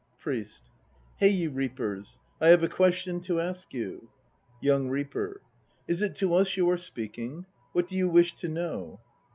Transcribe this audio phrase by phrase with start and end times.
[0.17, 0.63] PRIEST.
[1.17, 2.17] Hey, you reapers!
[2.41, 4.09] I have a question to ask you.
[4.59, 5.41] YOUNG REAPER.
[5.87, 7.45] Is it to us you are speaking?
[7.73, 8.99] What do you wish to know?